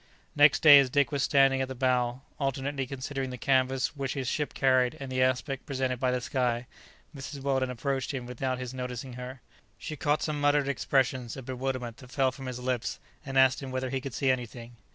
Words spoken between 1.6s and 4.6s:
at the bow, alternately considering the canvas which his ship